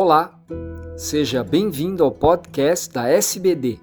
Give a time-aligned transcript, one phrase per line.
[0.00, 0.30] Olá,
[0.96, 3.80] seja bem-vindo ao podcast da SBD.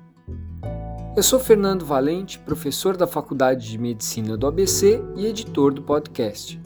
[1.14, 6.58] Eu sou Fernando Valente, professor da Faculdade de Medicina do ABC e editor do podcast.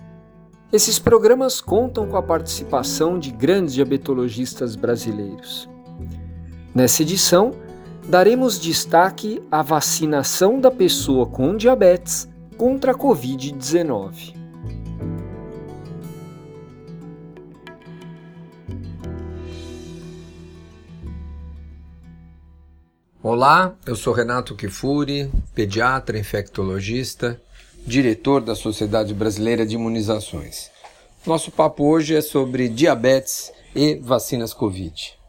[0.71, 5.67] Esses programas contam com a participação de grandes diabetologistas brasileiros.
[6.75, 7.49] Nessa edição,
[8.07, 14.38] daremos destaque à vacinação da pessoa com diabetes contra a Covid-19.
[23.21, 27.37] Olá, eu sou Renato Kifuri, pediatra, infectologista,
[27.85, 30.71] diretor da Sociedade Brasileira de Imunizações.
[31.25, 35.19] Nosso papo hoje é sobre diabetes e vacinas Covid.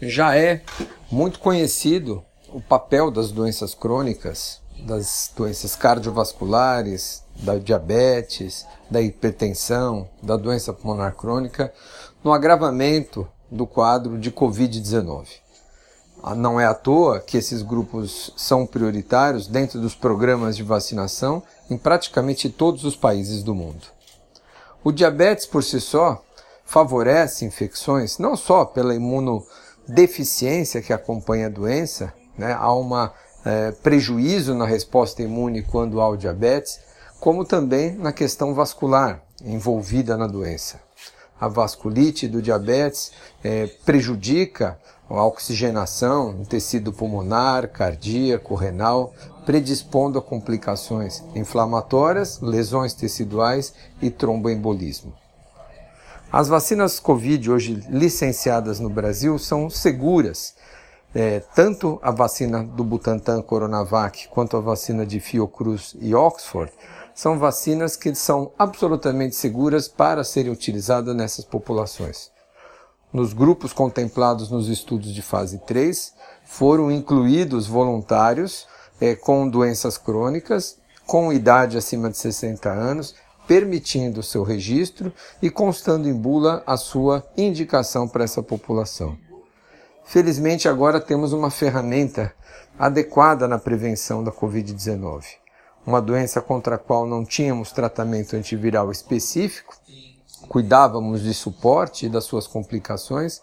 [0.00, 0.62] Já é
[1.10, 10.38] muito conhecido o papel das doenças crônicas, das doenças cardiovasculares, da diabetes, da hipertensão, da
[10.38, 11.74] doença pulmonar crônica,
[12.24, 15.41] no agravamento do quadro de Covid-19.
[16.22, 21.42] Ah, não é à toa que esses grupos são prioritários dentro dos programas de vacinação
[21.68, 23.88] em praticamente todos os países do mundo.
[24.84, 26.22] O diabetes por si só
[26.64, 32.88] favorece infecções não só pela imunodeficiência que acompanha a doença, né, há um
[33.44, 36.78] é, prejuízo na resposta imune quando há o diabetes,
[37.18, 40.80] como também na questão vascular envolvida na doença.
[41.40, 43.10] A vasculite do diabetes
[43.42, 44.78] é, prejudica
[45.18, 49.12] a oxigenação no tecido pulmonar, cardíaco, renal,
[49.44, 55.12] predispondo a complicações inflamatórias, lesões teciduais e tromboembolismo.
[56.32, 60.54] As vacinas Covid hoje licenciadas no Brasil são seguras.
[61.14, 66.72] É, tanto a vacina do Butantan Coronavac quanto a vacina de Fiocruz e Oxford
[67.14, 72.30] são vacinas que são absolutamente seguras para serem utilizadas nessas populações.
[73.12, 78.66] Nos grupos contemplados nos estudos de fase 3, foram incluídos voluntários
[78.98, 83.14] é, com doenças crônicas, com idade acima de 60 anos,
[83.46, 89.18] permitindo o seu registro e constando em bula a sua indicação para essa população.
[90.04, 92.32] Felizmente, agora temos uma ferramenta
[92.78, 95.24] adequada na prevenção da Covid-19,
[95.86, 99.74] uma doença contra a qual não tínhamos tratamento antiviral específico
[100.52, 103.40] cuidávamos de suporte e das suas complicações,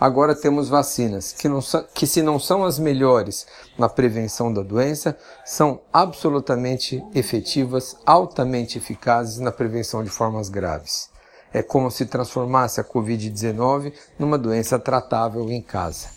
[0.00, 1.60] agora temos vacinas que, não,
[1.92, 3.46] que, se não são as melhores
[3.78, 5.14] na prevenção da doença,
[5.44, 11.10] são absolutamente efetivas, altamente eficazes na prevenção de formas graves.
[11.52, 16.15] É como se transformasse a Covid-19 numa doença tratável em casa.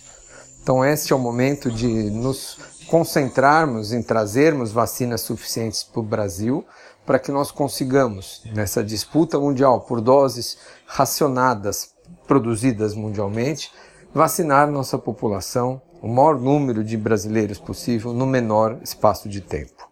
[0.61, 6.65] Então, este é o momento de nos concentrarmos em trazermos vacinas suficientes para o Brasil
[7.05, 11.91] para que nós consigamos, nessa disputa mundial por doses racionadas
[12.27, 13.71] produzidas mundialmente,
[14.13, 19.89] vacinar nossa população, o maior número de brasileiros possível, no menor espaço de tempo.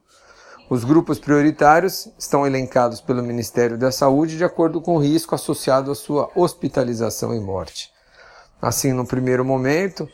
[0.69, 5.89] Os grupos prioritários estão elencados pelo Ministério da Saúde de acordo com o risco associado
[5.89, 7.91] à sua hospitalização e morte.
[8.61, 10.09] Assim, no primeiro momento,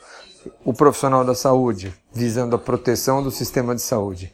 [0.64, 4.32] o profissional da saúde, visando a proteção do sistema de saúde,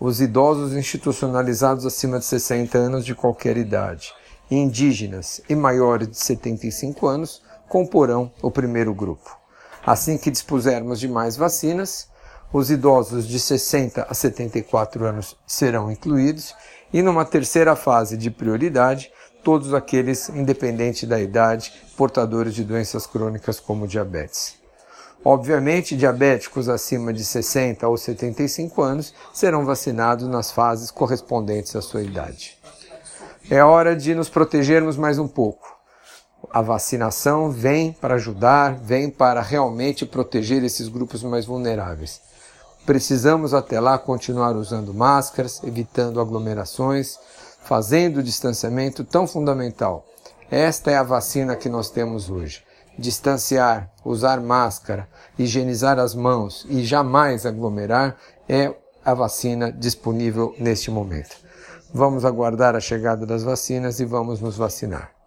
[0.00, 4.12] os idosos institucionalizados acima de 60 anos de qualquer idade,
[4.50, 9.36] indígenas e maiores de 75 anos comporão o primeiro grupo.
[9.84, 12.08] Assim que dispusermos de mais vacinas,
[12.52, 16.54] os idosos de 60 a 74 anos serão incluídos
[16.92, 19.12] e numa terceira fase de prioridade,
[19.44, 24.56] todos aqueles, independente da idade, portadores de doenças crônicas como diabetes.
[25.24, 32.02] Obviamente, diabéticos acima de 60 ou 75 anos serão vacinados nas fases correspondentes à sua
[32.02, 32.56] idade.
[33.50, 35.76] É hora de nos protegermos mais um pouco.
[36.52, 42.20] A vacinação vem para ajudar, vem para realmente proteger esses grupos mais vulneráveis.
[42.86, 47.18] Precisamos até lá continuar usando máscaras, evitando aglomerações,
[47.64, 50.06] fazendo o distanciamento tão fundamental.
[50.50, 52.67] Esta é a vacina que nós temos hoje
[52.98, 55.08] distanciar, usar máscara,
[55.38, 58.16] higienizar as mãos e jamais aglomerar
[58.48, 58.74] é
[59.04, 61.36] a vacina disponível neste momento.
[61.94, 65.17] Vamos aguardar a chegada das vacinas e vamos nos vacinar.